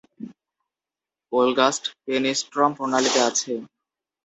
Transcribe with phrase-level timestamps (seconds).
[1.31, 3.51] ওলগাস্ট পেনিস্ট্রম প্রণালীতে আছে.